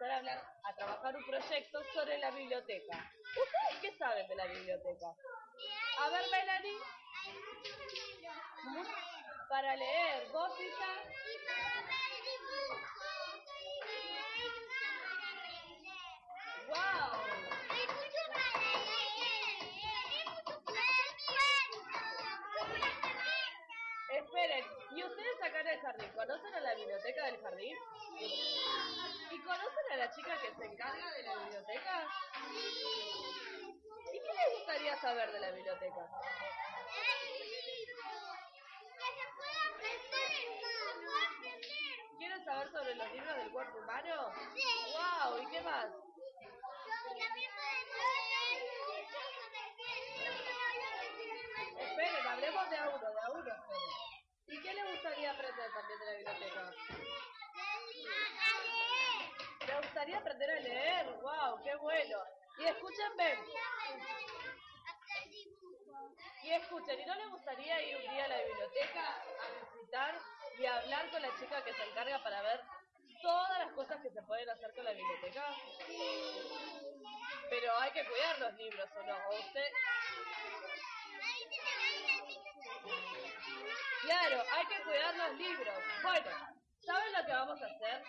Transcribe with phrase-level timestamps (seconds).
[0.00, 3.12] Vamos a empezar a trabajar un proyecto sobre la biblioteca.
[3.22, 5.14] ¿Ustedes qué saben de la biblioteca?
[5.98, 6.78] A ver, Melanie.
[9.48, 10.86] Para leer, vos, Isa.
[16.68, 17.20] ¡Wow!
[24.12, 27.76] Esperen, ¿y ustedes acá en el jardín conocen a la biblioteca del jardín?
[29.30, 32.08] ¿Y conocen a la chica que se encarga de la biblioteca?
[34.12, 36.08] ¿Y qué les gustaría saber de la biblioteca?
[42.18, 44.32] ¿Quieren saber sobre los libros del cuerpo humano?
[44.92, 45.42] ¡Wow!
[45.42, 45.86] ¿Y qué más?
[51.78, 53.52] Esperen, hablemos de a uno, de a uno.
[53.52, 54.58] esperen.
[54.58, 56.72] ¿Y qué le gustaría aprender también de la biblioteca?
[60.00, 61.06] ¿Le gustaría aprender a leer?
[61.20, 61.62] ¡Wow!
[61.62, 62.18] ¡Qué bueno!
[62.58, 63.38] Y escúchenme.
[66.42, 70.18] Y escuchen, ¿y no le gustaría ir un día a la biblioteca a visitar
[70.58, 72.62] y hablar con la chica que se encarga para ver
[73.20, 75.54] todas las cosas que se pueden hacer con la biblioteca?
[77.50, 79.16] Pero hay que cuidar los libros, ¿o no?
[79.28, 79.72] ¿O usted?
[84.00, 85.74] Claro, hay que cuidar los libros.
[86.02, 86.30] Bueno,
[86.86, 88.02] ¿saben lo que vamos a hacer?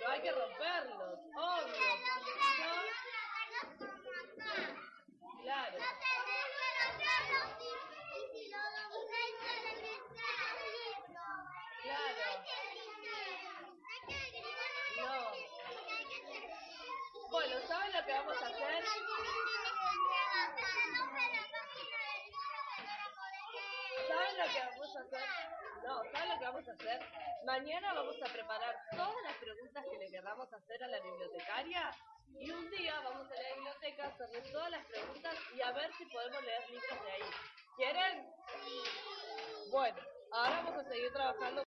[0.00, 1.96] No hay que romperlos, obvio.
[2.58, 2.74] ¿no?
[5.42, 5.78] Claro.
[5.78, 5.78] Claro.
[5.78, 7.17] No.
[17.30, 18.84] Bueno, ¿saben lo que vamos a hacer?
[24.08, 25.28] ¿Saben lo que vamos a hacer?
[25.84, 27.00] No, ¿saben lo que vamos a hacer?
[27.44, 31.90] Mañana vamos a preparar todas las preguntas que le queramos hacer a la bibliotecaria
[32.40, 35.90] y un día vamos a la biblioteca a hacerle todas las preguntas y a ver
[35.96, 37.30] si podemos leer libros de ahí.
[37.76, 38.26] ¿Quieren?
[39.70, 39.96] Bueno,
[40.32, 41.62] ahora vamos a seguir trabajando.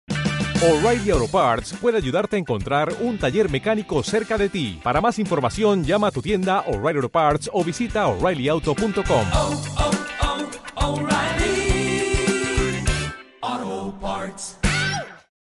[0.62, 4.80] O'Reilly Auto Parts puede ayudarte a encontrar un taller mecánico cerca de ti.
[4.84, 8.84] Para más información, llama a tu tienda O'Reilly Auto Parts o visita oreillyauto.com.
[8.98, 9.99] O'Reilly Auto